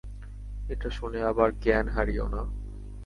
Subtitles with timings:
[0.69, 2.41] এটা শুনে আবার জ্ঞান হারিয়ো না।